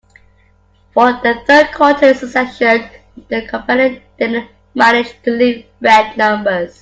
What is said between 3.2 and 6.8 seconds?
the company didn't manage to leave red numbers.